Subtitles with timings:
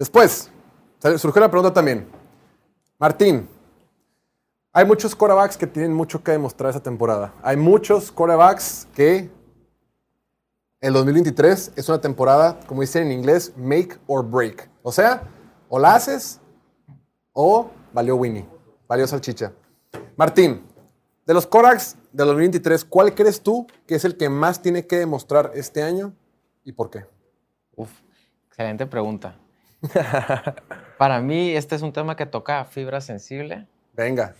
[0.00, 0.50] Después,
[1.18, 2.08] surgió la pregunta también.
[2.98, 3.46] Martín,
[4.72, 7.34] hay muchos quarterbacks que tienen mucho que demostrar esta temporada.
[7.42, 9.30] Hay muchos quarterbacks que
[10.80, 14.70] el 2023 es una temporada, como dicen en inglés, make or break.
[14.82, 15.22] O sea,
[15.68, 16.40] o la haces
[17.34, 18.48] o valió Winnie,
[18.88, 19.52] valió salchicha.
[20.16, 20.64] Martín,
[21.26, 24.96] de los quarterbacks del 2023, ¿cuál crees tú que es el que más tiene que
[24.96, 26.14] demostrar este año
[26.64, 27.04] y por qué?
[27.76, 27.90] Uf,
[28.48, 29.36] excelente pregunta.
[30.98, 34.34] Para mí, este es un tema que toca fibra sensible Venga.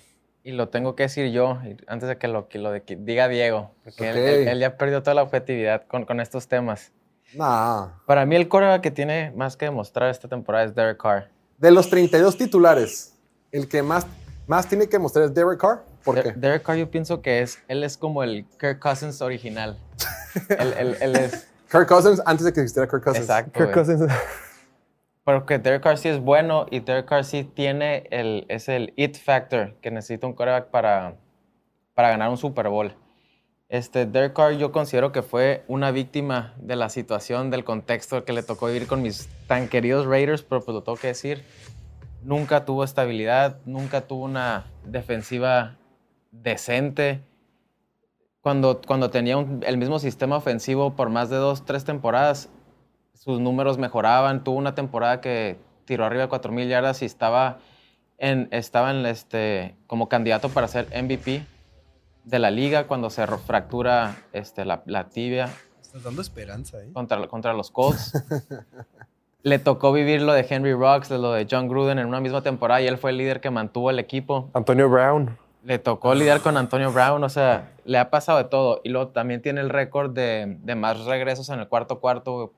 [0.44, 3.28] y lo tengo que decir yo antes de que lo, que lo de que diga
[3.28, 4.22] Diego, porque él- Ok.
[4.42, 6.92] él, él ya perdió toda la objetividad con, con estos temas.
[7.34, 7.88] Nah.
[8.06, 11.28] Para mí, el coreback que tiene más que demostrar esta temporada es Derek Carr.
[11.58, 13.14] De los 32 titulares,
[13.52, 14.06] el que más,
[14.46, 15.84] más tiene que mostrar es Derek Carr.
[16.04, 16.32] ¿Por De- qué?
[16.32, 19.78] Derek Carr, yo pienso que es, él es como el Kirk Cousins original.
[20.58, 21.46] él, él- él es.
[21.70, 23.24] Kirk Cousins antes de que existiera Kirk Cousins.
[23.26, 23.52] Exacto.
[23.52, 23.72] Kirk.
[23.72, 24.02] Cousins.
[25.24, 29.16] Porque Derek Carr sí es bueno y Derek Carr sí tiene el, es el it
[29.16, 31.16] factor que necesita un quarterback para,
[31.94, 32.92] para ganar un Super Bowl.
[33.68, 38.32] Este, Derek Carr yo considero que fue una víctima de la situación, del contexto que
[38.32, 41.44] le tocó vivir con mis tan queridos Raiders, pero pues lo tengo que decir,
[42.22, 45.76] nunca tuvo estabilidad, nunca tuvo una defensiva
[46.32, 47.20] decente.
[48.40, 52.48] Cuando, cuando tenía un- el mismo sistema ofensivo por más de dos, tres temporadas,
[53.20, 54.42] sus números mejoraban.
[54.42, 57.58] Tuvo una temporada que tiró arriba de 4.000 yardas y estaba,
[58.16, 61.44] en, estaba en este, como candidato para ser MVP
[62.24, 65.50] de la liga cuando se fractura este, la, la tibia
[65.82, 66.92] Estás dando esperanza, ¿eh?
[66.92, 68.12] contra, contra los Colts.
[69.42, 72.80] Le tocó vivir lo de Henry Rocks, lo de John Gruden en una misma temporada
[72.80, 74.50] y él fue el líder que mantuvo el equipo.
[74.54, 75.36] Antonio Brown.
[75.64, 78.80] Le tocó lidiar con Antonio Brown, o sea, le ha pasado de todo.
[78.82, 82.54] Y luego también tiene el récord de, de más regresos en el cuarto cuarto,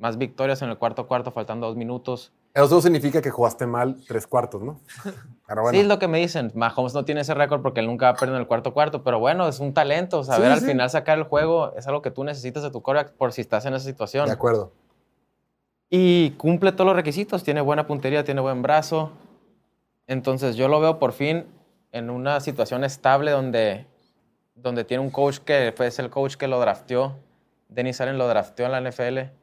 [0.00, 2.32] más victorias en el cuarto cuarto, faltando dos minutos.
[2.54, 4.80] Eso significa que jugaste mal tres cuartos, ¿no?
[5.46, 5.76] Pero bueno.
[5.76, 6.50] Sí, es lo que me dicen.
[6.54, 9.18] Mahomes no tiene ese récord porque él nunca ha perdido en el cuarto cuarto, pero
[9.18, 10.24] bueno, es un talento.
[10.24, 10.66] Saber Sí, al sí.
[10.66, 13.66] final sacar el juego es algo que tú necesitas de tu coreback por si estás
[13.66, 14.26] en esa situación.
[14.26, 14.72] De acuerdo.
[15.90, 17.42] Y cumple todos los requisitos.
[17.42, 19.10] Tiene buena puntería, tiene buen brazo.
[20.06, 21.46] Entonces yo lo veo por fin
[21.92, 23.86] en una situación estable donde,
[24.54, 27.16] donde tiene un coach que fue es el coach que lo drafteó.
[27.68, 29.39] Dennis Allen lo drafteó en la NFL.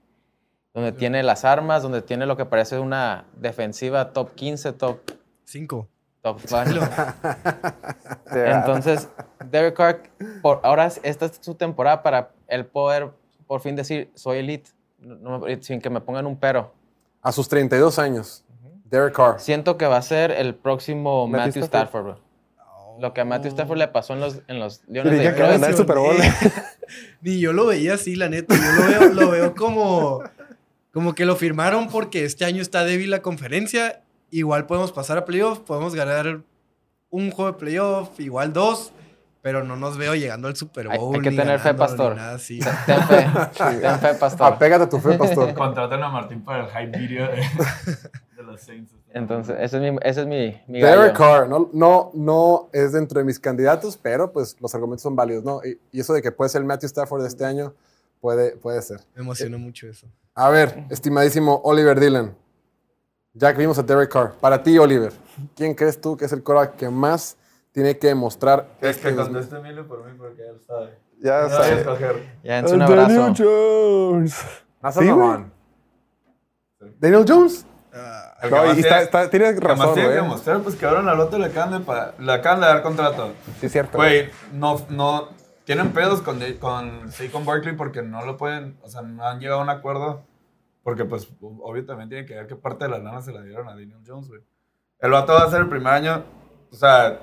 [0.78, 5.00] Donde tiene las armas, donde tiene lo que parece una defensiva top 15, top,
[5.44, 5.88] Cinco.
[6.22, 6.80] top 20.
[8.32, 9.10] Entonces,
[9.50, 10.04] Derek Carr,
[10.44, 13.10] por, ahora es- esta es su temporada para él poder
[13.48, 16.72] por fin decir, soy elite, no- sin que me pongan un pero.
[17.24, 18.44] A sus 32 años,
[18.86, 19.40] Derek Carr.
[19.40, 22.04] Siento que va a ser el próximo Matthew Matthew, Stafford.
[22.04, 22.20] bro.
[23.00, 25.32] Lo que a Matthew Stafford le pasó en los, en los Leones de que iba
[25.32, 25.72] a ganar Detroit.
[25.72, 26.18] el Super Bowl.
[27.22, 28.54] Ni yo lo veía así, la neta.
[28.56, 30.24] Yo lo veo, lo veo como,
[30.92, 34.02] como que lo firmaron porque este año está débil la conferencia.
[34.32, 36.42] Igual podemos pasar a playoff, podemos ganar
[37.10, 38.92] un juego de playoff, igual dos,
[39.42, 41.16] pero no nos veo llegando al Super Hay- Bowl.
[41.16, 42.16] hay que ni tener fe, pastor.
[42.16, 42.60] nada así.
[42.86, 43.28] Ten fe,
[43.82, 44.54] ten fe, pastor.
[44.54, 45.54] Apégate a tu fe, pastor.
[45.56, 47.38] Contraten a Martín para el hype video de,
[48.36, 48.92] de los Saints.
[49.14, 51.14] Entonces, ese es mi, ese es mi, mi Derek gallo.
[51.14, 55.44] Carr, no, no, no es dentro de mis candidatos, pero pues los argumentos son válidos,
[55.46, 55.62] ¿no?
[55.64, 57.74] Y, y eso de que puede ser el Matthew Stafford de este año,
[58.20, 59.00] puede, puede ser.
[59.16, 60.08] Me emociona mucho eso.
[60.40, 62.36] A ver, estimadísimo Oliver Dillon.
[63.34, 64.34] Ya que vimos a Derek Carr.
[64.40, 65.12] Para ti, Oliver,
[65.56, 67.38] ¿quién crees tú que es el quarterback que más
[67.72, 68.68] tiene que demostrar?
[68.82, 70.96] Es que este conteste Emilio por mí porque él sabe.
[71.20, 71.80] Ya No voy a sabe.
[71.80, 72.24] escoger.
[72.44, 73.34] Ya, es un Antonio abrazo.
[73.44, 74.46] Jones.
[74.84, 75.40] No Sí, güey.
[77.00, 77.66] Daniel Jones.
[77.92, 80.16] Ah, que No, y está, tiene- está, que razón, tiene que güey.
[80.24, 83.34] demostrar, pues que ahora en Alote le acaban de, le acaban de dar contrato.
[83.60, 83.98] Sí, es cierto.
[83.98, 85.30] Güey, no, no,
[85.68, 89.60] tienen pedos con, con Saquon Barkley porque no lo pueden, o sea, no han llegado
[89.60, 90.24] a un acuerdo.
[90.82, 93.68] Porque, pues, obvio también tiene que ver qué parte de la lana se la dieron
[93.68, 94.40] a Daniel Jones, güey.
[95.00, 96.24] El vato va a ser el primer año,
[96.72, 97.20] o sea,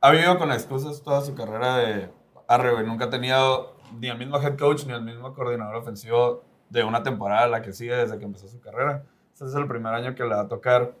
[0.00, 2.10] ha vivido con excusas toda su carrera de
[2.48, 2.84] arre, güey.
[2.84, 7.04] Nunca ha tenido ni el mismo head coach ni el mismo coordinador ofensivo de una
[7.04, 9.04] temporada a la que sigue desde que empezó su carrera.
[9.32, 10.92] Ese es el primer año que le va a tocar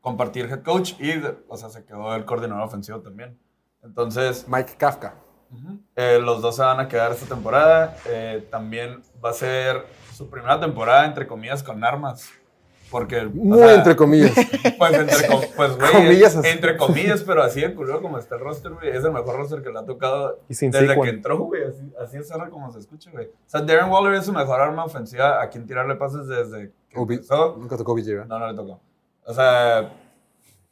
[0.00, 3.36] compartir head coach y, o sea, se quedó el coordinador ofensivo también.
[3.82, 5.16] Entonces, Mike Kafka.
[5.52, 5.78] Ujú.
[5.96, 7.96] Eh, los dos se van a quedar esta temporada.
[8.06, 9.84] Eh, también va a ser
[10.14, 12.28] su primera temporada, entre comillas, con armas.
[12.90, 13.20] Porque.
[13.20, 14.32] o Muy sea, entre comillas.
[14.78, 16.48] Pues, entre, com- pues, güey, Comillas así.
[16.48, 18.88] entre comillas, pero así de culero como está el roster, güey.
[18.90, 21.64] Es el mejor roster que le ha tocado Y sin desde que entró, güey.
[21.64, 23.26] Así, así es cerra como se escucha, güey.
[23.26, 26.96] O sea, Darren Waller es su mejor arma ofensiva a quien tirarle pases desde que
[26.98, 27.56] Obi- empezó.
[27.58, 28.26] Nunca tocó ¿verdad?
[28.26, 28.80] No, no le tocó.
[29.26, 29.92] O sea,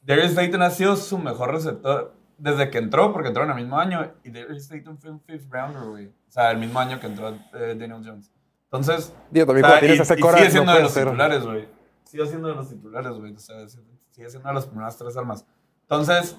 [0.02, 3.79] Darius Slayton ha sido su mejor receptor desde que entró, porque entró en el mismo
[3.79, 4.12] año.
[4.25, 6.06] Y Darius Slayton fue un fifth rounder, güey.
[6.06, 8.31] O sea, el mismo año que entró eh, Daniel Jones.
[8.65, 10.83] Entonces, Digo, también o sea, tienes y, ese y cora, sigue no siendo de puede
[10.85, 11.05] los ser.
[11.05, 11.69] titulares, güey.
[12.05, 13.35] sigue siendo de los titulares, güey.
[13.35, 15.47] O sea, sigue siendo de las primeras tres armas.
[15.83, 16.37] Entonces,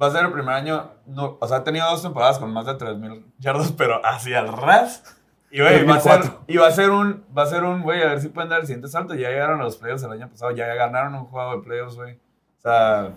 [0.00, 2.66] va a ser el primer año, no, o sea, ha tenido dos temporadas con más
[2.66, 5.16] de 3.000 yardos, pero hacia el ras.
[5.50, 6.44] Y, güey, va a ser, 2004.
[6.46, 8.60] y va a ser un, va a ser un, güey, a ver si pueden dar
[8.60, 9.14] el siguiente salto.
[9.14, 12.14] Ya llegaron a los playoffs el año pasado, ya ganaron un juego de playoffs, güey.
[12.14, 13.14] O sea,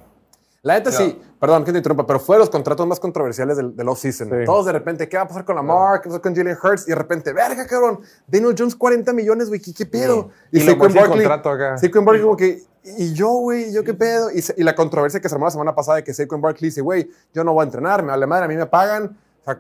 [0.64, 3.76] La neta sí, perdón que te interrumpa, pero fue de los contratos más controversiales del,
[3.76, 4.30] del off-season.
[4.30, 4.46] Sí.
[4.46, 6.02] Todos de repente, ¿qué va a pasar con Lamar?
[6.02, 6.88] ¿Qué va a pasar con Jalen Hurts?
[6.88, 10.30] Y de repente, verga, cabrón, Daniel Jones 40 millones, güey, ¿qué, pedo?
[10.52, 10.96] Y, lo Saquon
[11.32, 11.78] acá.
[11.80, 13.74] Saquon Barkley como que, ¿y yo, güey?
[13.74, 14.30] ¿Yo qué pedo?
[14.30, 16.82] Y, y la controversia que se armó la semana pasada de que Saquon Barkley dice,
[16.82, 19.18] güey, yo no voy a entrenar, me vale madre, a mí me pagan.
[19.42, 19.60] O sea,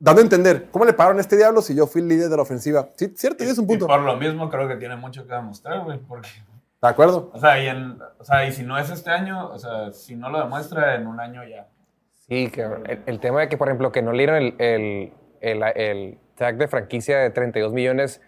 [0.00, 2.36] dando a entender, ¿cómo le pagaron a este diablo si yo fui el líder de
[2.36, 2.88] la ofensiva?
[2.96, 3.86] Sí, cierto, tienes un y punto.
[3.86, 6.28] por lo mismo creo que tiene mucho que demostrar, güey, porque
[6.82, 7.30] ¿De acuerdo?
[7.34, 10.16] O sea, y, en, o sea, y si no es este año, o sea, si
[10.16, 11.66] no lo demuestra, en un año ya.
[12.26, 12.84] Sí, cabrón.
[12.88, 16.18] El, el tema de que, por ejemplo, que no le dieron el, el, el, el
[16.36, 18.20] tag de franquicia de 32 millones.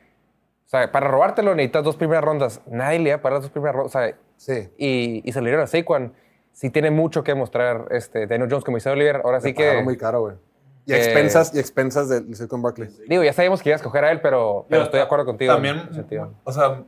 [0.66, 2.60] O sea, para robártelo necesitas dos primeras rondas.
[2.66, 3.94] Nadie le iba a pagar las dos primeras rondas.
[3.94, 4.70] O sea, Sí.
[4.76, 6.12] y, y se le dieron a Saquon.
[6.52, 9.20] Sí tiene mucho que mostrar este, Daniel Jones, como dice Oliver.
[9.24, 9.82] Ahora sí Le que...
[9.82, 10.36] muy caro, güey.
[10.84, 12.88] Y a Eh, expensas, y a expensas de de Saquon Barkley.
[13.08, 15.24] Digo, ya sabíamos que ibas a escoger a él, pero, pero Yo estoy de acuerdo
[15.26, 15.52] contigo.
[15.54, 16.34] También, en ese sentido.
[16.44, 16.82] o sea,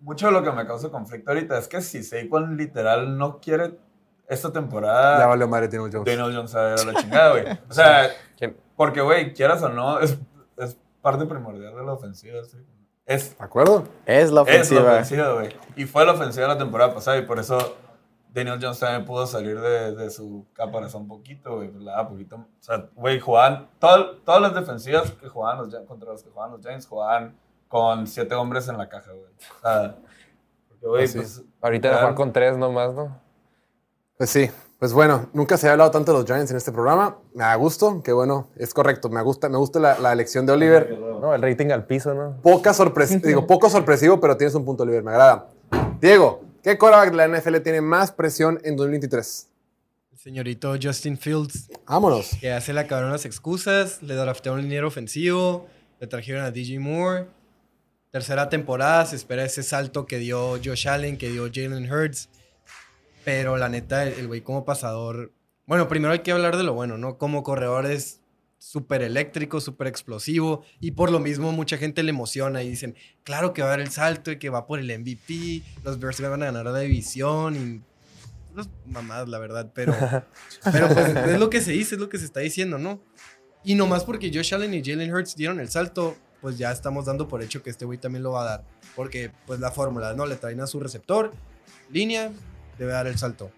[0.00, 3.78] mucho de lo que me causa conflicto ahorita es que si Saquon literal no quiere
[4.28, 6.04] esta temporada, Ya valió madre Daniel Jones.
[6.16, 7.44] Daniel Jones a la chingada, güey.
[7.68, 8.56] O sea, ¿Quién?
[8.76, 10.18] porque, güey, quieras o no, es,
[10.58, 12.42] es parte primordial de la ofensiva.
[12.44, 12.58] sí.
[13.06, 13.84] Es ¿De acuerdo?
[14.04, 14.92] Es la Es la ofensiva.
[14.92, 15.56] ofensiva, güey.
[15.76, 17.76] Y fue la ofensiva la temporada pasada y por eso
[18.32, 21.68] Daniel Jones también pudo salir de, de su caparazón un poquito, güey.
[21.68, 22.34] Pues la daba poquito.
[22.36, 23.68] O sea, güey, jugaban.
[23.78, 27.36] todo- todas las defensivas que jugaban los, contra los que jugaban los Giants jugaban
[27.80, 29.24] con siete hombres en la caja, güey.
[29.26, 29.96] O sea,
[30.68, 31.18] porque, güey, Pues sí.
[31.18, 31.42] pues.
[31.60, 33.20] Ahorita literal, jugar con tres nomás, ¿no?
[34.18, 37.18] Pues sí, pues bueno, nunca se había hablado tanto de los Giants en este programa.
[37.34, 39.08] Me da gusto, que bueno, es correcto.
[39.08, 40.98] Me gusta, me gusta la, la elección de Oliver.
[40.98, 42.40] No, el rating al piso, ¿no?
[42.42, 45.02] Poca sorpresa, digo, poco sorpresivo, pero tienes un punto, Oliver.
[45.02, 45.48] Me agrada.
[46.00, 49.48] Diego, ¿qué quarterback de la NFL tiene más presión en 2023?
[50.12, 52.30] El señorito Justin Fields, Vámonos.
[52.40, 55.66] que ya se le acabaron las excusas, le draftearon un liniero ofensivo,
[56.00, 57.26] le trajeron a DJ Moore.
[58.10, 62.28] Tercera temporada, se espera ese salto que dio Josh Allen, que dio Jalen Hurts.
[63.24, 65.32] Pero la neta, el güey como pasador.
[65.66, 67.18] Bueno, primero hay que hablar de lo bueno, ¿no?
[67.18, 68.20] Como corredor es
[68.58, 70.64] súper eléctrico, súper explosivo.
[70.80, 73.80] Y por lo mismo, mucha gente le emociona y dicen, claro que va a dar
[73.80, 75.62] el salto y que va por el MVP.
[75.84, 77.56] Los Bears van a ganar la división.
[77.56, 77.82] Y
[78.52, 79.94] unas mamadas, la verdad, pero,
[80.72, 83.02] pero pues, es lo que se dice, es lo que se está diciendo, ¿no?
[83.64, 87.28] Y nomás porque Josh Allen y Jalen Hurts dieron el salto, pues ya estamos dando
[87.28, 88.64] por hecho que este güey también lo va a dar.
[88.94, 90.26] Porque, pues la fórmula, ¿no?
[90.26, 91.32] Le traen a su receptor,
[91.90, 92.30] línea,
[92.78, 93.50] debe dar el salto.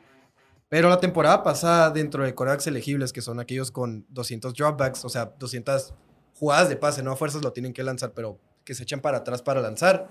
[0.69, 5.08] Pero la temporada pasada, dentro de corebacks elegibles, que son aquellos con 200 dropbacks, o
[5.08, 5.94] sea, 200
[6.34, 9.19] jugadas de pase, no a fuerzas lo tienen que lanzar, pero que se echan para
[9.19, 10.08] atrás para lanzar,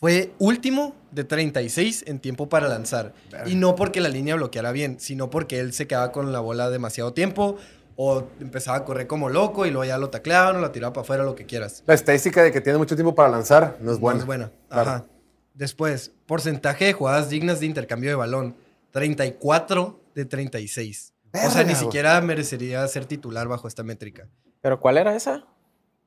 [0.00, 3.12] fue último de 36 en tiempo para lanzar.
[3.46, 6.70] Y no porque la línea bloqueara bien, sino porque él se quedaba con la bola
[6.70, 7.58] demasiado tiempo
[8.02, 11.02] o empezaba a correr como loco y luego ya lo tacleaban o la tiraba para
[11.02, 11.82] afuera, lo que quieras.
[11.86, 14.20] La estadística de que tiene mucho tiempo para lanzar no es No buena.
[14.20, 14.52] es buena.
[14.70, 14.90] Claro.
[14.90, 15.06] Ajá.
[15.52, 18.56] Después, porcentaje de jugadas dignas de intercambio de balón.
[18.92, 21.12] 34 de 36.
[21.12, 24.26] o sea, Verga, ni siquiera merecería ser titular bajo esta métrica.
[24.62, 25.44] ¿Pero cuál era esa?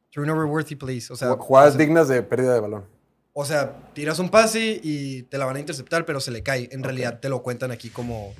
[0.09, 1.11] Turnover worthy plays.
[1.11, 2.85] O sea, Jugadas o sea, dignas de pérdida de balón.
[3.33, 6.69] O sea, tiras un pase y te la van a interceptar, pero se le cae.
[6.71, 8.33] En realidad te lo cuentan aquí como.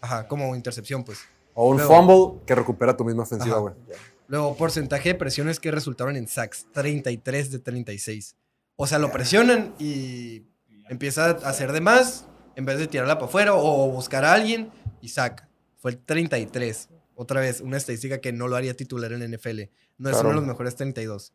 [0.00, 1.20] Ajá, como intercepción, pues.
[1.62, 3.74] O un Luego- fumble que recupera tu misma ofensiva, güey.
[4.28, 8.36] Luego, porcentaje de presiones que resultaron en sacks, 33 de 36.
[8.76, 10.44] O sea, lo presionan y
[10.88, 12.24] empieza a hacer de más
[12.56, 14.70] en vez de tirarla para afuera o buscar a alguien
[15.02, 15.48] y saca.
[15.78, 16.88] Fue el 33.
[17.14, 19.68] Otra vez, una estadística que no lo haría titular en NFL.
[19.98, 20.20] No es Claro.
[20.20, 21.34] uno de los mejores 32.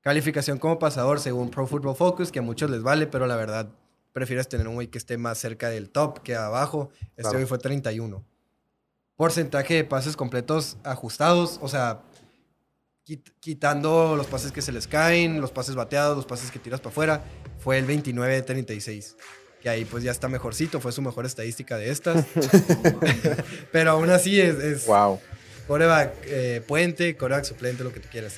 [0.00, 3.68] Calificación como pasador según Pro Football Focus, que a muchos les vale, pero la verdad,
[4.12, 6.90] prefieres tener un güey que esté más cerca del top que abajo.
[7.10, 7.38] Este Claro.
[7.38, 8.24] güey fue 31.
[9.22, 12.00] Porcentaje de pases completos ajustados, o sea,
[13.06, 16.80] quit- quitando los pases que se les caen, los pases bateados, los pases que tiras
[16.80, 17.24] para afuera,
[17.60, 19.14] fue el 29 de 36.
[19.62, 22.26] Que ahí pues ya está mejorcito, fue su mejor estadística de estas.
[23.70, 25.20] Pero aún así es, es Wow.
[25.68, 28.34] coreback eh, puente, coreback suplente, lo que tú quieras.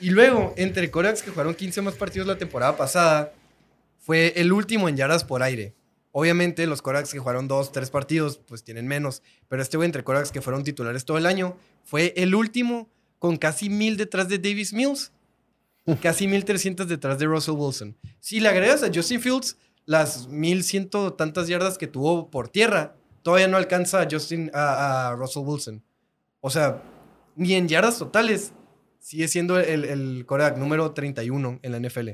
[0.00, 3.34] Y luego, entre corebacks que jugaron 15 más partidos la temporada pasada,
[3.98, 5.74] fue el último en yardas por aire.
[6.12, 9.22] Obviamente, los corebacks que jugaron 2, 3 partidos, pues tienen menos.
[9.48, 12.88] Pero este güey, entre corebacks que fueron titulares todo el año, fue el último
[13.18, 15.12] con casi 1000 detrás de Davis Mills
[16.00, 17.96] casi 1300 detrás de Russell Wilson.
[18.20, 23.48] Si le agregas a Justin Fields las 1100 tantas yardas que tuvo por tierra, todavía
[23.48, 25.82] no alcanza a, Justin, a, Russell Wilson.
[26.40, 26.82] O sea,
[27.34, 28.52] ni en yardas totales
[29.00, 32.10] sigue siendo el, el quarterback número 31 en la NFL.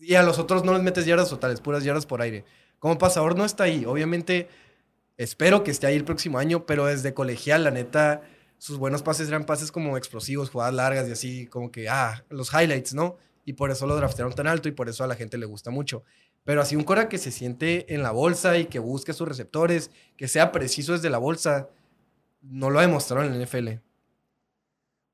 [0.00, 2.44] Y a los otros no les metes yardas totales, puras yardas por aire.
[2.82, 3.84] Como pasador no está ahí.
[3.84, 4.48] Obviamente,
[5.16, 8.22] espero que esté ahí el próximo año, pero desde colegial, la neta,
[8.58, 12.52] sus buenos pases eran pases como explosivos, jugadas largas y así, como que, ah, los
[12.52, 13.18] highlights, ¿no?
[13.44, 15.70] Y por eso lo draftearon tan alto y por eso a la gente le gusta
[15.70, 16.02] mucho.
[16.42, 19.92] Pero así un Cora que se siente en la bolsa y que busque sus receptores,
[20.16, 21.68] que sea preciso desde la bolsa,
[22.40, 23.78] no lo ha demostrado en el NFL.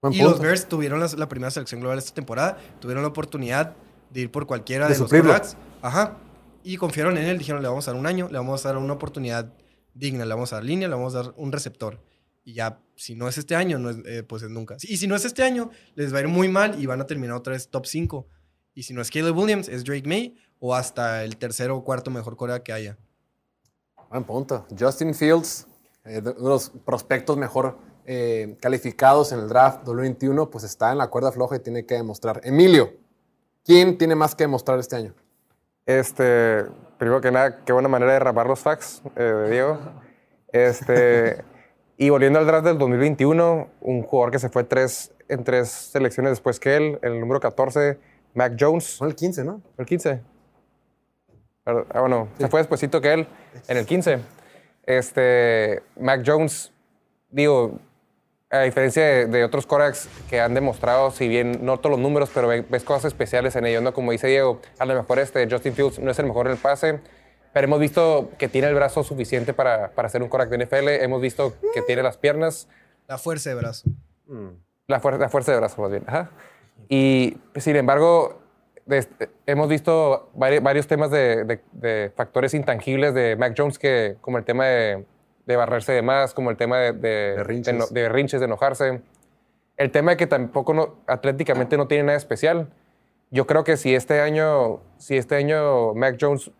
[0.01, 0.31] Buen Y punto.
[0.31, 3.77] los Bears tuvieron las- la, primera selección global esta temporada, tuvieron la oportunidad
[4.09, 5.55] de ir por cualquiera De de, los quarterbacks.
[5.83, 6.17] Ajá.
[6.69, 8.77] Y confiaron en él, dijeron, le vamos a dar un año, le vamos a dar
[8.77, 9.55] una oportunidad
[9.95, 11.99] digna, le vamos a dar línea, le vamos a dar un receptor.
[12.45, 14.77] Y ya, si no es este año, no es, eh, pues es nunca.
[14.83, 17.07] Y si no es este año, les va a ir muy mal y van a
[17.07, 18.27] terminar otra vez top 5.
[18.75, 22.11] Y si no es Caleb Williams, es Drake May o hasta el tercero o cuarto
[22.11, 22.99] mejor corea que haya.
[24.11, 24.67] Buen punto.
[24.79, 25.67] Justin Fields,
[26.05, 31.07] eh, de los prospectos mejor eh, calificados en el draft 2021, pues está en la
[31.07, 32.43] cuerda floja y tiene que demostrar.
[32.45, 32.93] Emilio,
[33.65, 35.15] ¿quién tiene más que demostrar este año?
[35.89, 36.67] Este,
[36.99, 39.79] primero que nada, qué buena manera de rapar los facts eh, de Diego.
[40.53, 41.43] Este,
[41.97, 46.33] y volviendo al draft del 2021, un jugador que se fue tres, en tres selecciones
[46.33, 47.99] después que él, el número 14,
[48.35, 49.63] Mac Jones, el 15, ¿no?
[49.79, 50.21] el 15.
[51.65, 53.27] Perdón, Ah, bueno, se fue despuesito que él,
[53.67, 54.19] en el 15.
[54.85, 56.71] Este, Mac Jones,
[57.31, 57.79] digo,
[58.51, 62.31] a diferencia de, de otros Corax que han demostrado, si bien no todos los números,
[62.33, 63.93] pero ve- ves cosas especiales en ellos, ¿no?
[63.93, 66.59] Como dice Diego, a lo mejor este Justin Fields no es el mejor en el
[66.59, 67.01] pase,
[67.53, 70.89] pero hemos visto que tiene el brazo suficiente para, para ser un Corax de NFL,
[70.89, 72.69] hemos visto que tiene las piernas,
[73.07, 73.91] La fuerza de brazo.
[74.87, 76.05] la, fuer- la fuerza de brazo, más bien.
[76.07, 76.31] Ajá.
[76.89, 78.41] Y sin embargo,
[78.87, 84.17] este- hemos visto vari- varios temas de, de- de factores intangibles de Mac Jones, que,
[84.23, 85.05] como el tema de,
[85.49, 87.73] de barrerse de más, como el tema de, de, Berrinches.
[87.73, 89.01] de, no- de berrinches, de enojarse.
[89.79, 92.69] El tema de que tampoco no- atléticamente no tiene nada especial.
[93.31, 96.51] Yo creo que si este año, si este año Mac Jones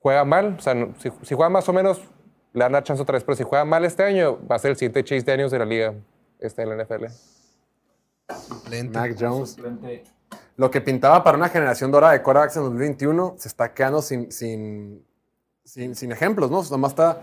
[0.00, 2.02] juega mal, o sea, si, si juega más o menos,
[2.52, 4.72] le dan la chance otra vez, pero si juega mal este año, va a ser
[4.72, 5.94] el siguiente Chase Daniels de la liga,
[6.40, 7.06] este, en la NFL.
[8.36, 8.98] Suplente.
[8.98, 9.56] Mac Jones.
[10.56, 14.30] Lo que pintaba para una generación dorada de quarterbacks en 2021 se está quedando sin,
[14.32, 15.04] sin,
[15.64, 16.62] sin, sin ejemplos, ¿no?
[16.70, 17.20] Nomás está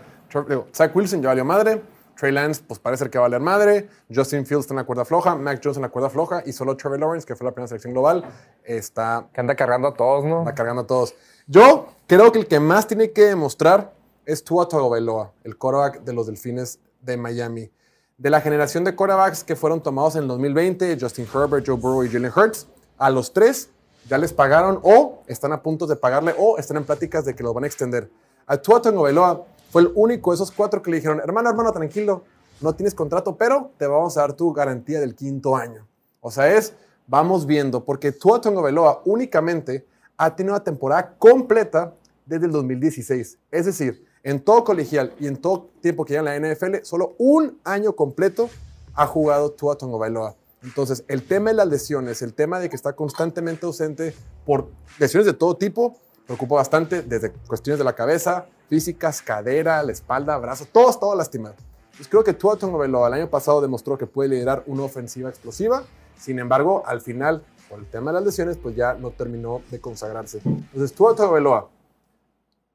[0.48, 1.82] digo, Zach Wilson ya valió madre.
[2.20, 3.88] Trey Lance, pues parece que va a valer madre.
[4.14, 5.34] Justin Fields está en la cuerda floja.
[5.36, 6.42] Mac Jones en la cuerda floja.
[6.44, 8.24] Y solo Trevor Lawrence, que fue la primera selección global,
[8.62, 10.40] está Que anda cargando a todos, ¿no?
[10.40, 11.14] Está cargando a todos.
[11.46, 13.94] Yo creo que el que más tiene que demostrar
[14.26, 17.70] es Tua Tagovailoa, el quarterback de los Delfines de Miami.
[18.18, 22.04] De la generación de quarterbacks que fueron tomados en el 2020, Justin Herbert, Joe Burrow
[22.04, 22.68] y Jalen Hurts,
[22.98, 23.70] a los tres
[24.08, 27.42] ya les pagaron o están a punto de pagarle o están en pláticas de que
[27.42, 28.10] los van a extender.
[28.46, 32.24] A Tua Tagovailoa fue el único de esos cuatro que le dijeron, hermano, hermano, tranquilo,
[32.60, 35.86] no tienes contrato, pero te vamos a dar tu garantía del quinto año.
[36.20, 36.74] O sea, es,
[37.06, 39.86] vamos viendo, porque Tua Tagovailoa únicamente
[40.16, 41.94] ha tenido una temporada completa
[42.26, 43.38] desde el 2016.
[43.50, 47.14] Es decir, en todo colegial y en todo tiempo que lleva en la NFL, solo
[47.18, 48.50] un año completo
[48.94, 50.36] ha jugado Tua Tagovailoa.
[50.62, 55.26] Entonces, el tema de las lesiones, el tema de que está constantemente ausente por lesiones
[55.26, 55.96] de todo tipo,
[56.26, 61.56] preocupa bastante, desde cuestiones de la cabeza, físicas, cadera, la espalda, brazo, todo está lastimado.
[61.96, 65.82] Pues creo que Tua Tagovailoa el año pasado demostró que puede liderar una ofensiva explosiva.
[66.16, 69.80] Sin embargo, al final, por el tema de las lesiones, pues ya no terminó de
[69.80, 70.40] consagrarse.
[70.44, 71.68] Entonces, Tua Tagovailoa,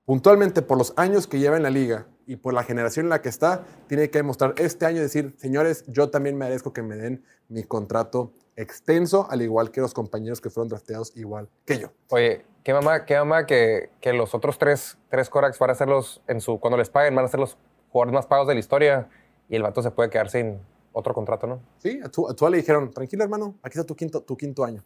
[0.06, 3.22] puntualmente por los años que lleva en la liga y por la generación en la
[3.22, 7.24] que está, tiene que demostrar este año decir, señores, yo también merezco que me den
[7.48, 11.91] mi contrato extenso, al igual que los compañeros que fueron drafteados igual que yo.
[12.09, 15.88] Oye, qué mamá, qué mamá que, que los otros tres, tres Corax van a ser
[15.88, 17.57] los, en su, cuando les paguen, van a ser los
[17.91, 19.09] jugadores más pagos de la historia
[19.50, 20.59] y el vato se puede quedar sin
[20.93, 21.62] otro contrato, ¿no?
[21.79, 24.63] Sí, a Tua, a Tua le dijeron, tranquilo hermano, aquí está tu quinto, tu quinto
[24.63, 24.83] año.